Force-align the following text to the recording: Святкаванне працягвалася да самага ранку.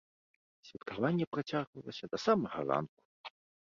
Святкаванне 0.69 1.25
працягвалася 1.35 2.05
да 2.13 2.17
самага 2.29 2.59
ранку. 2.77 3.01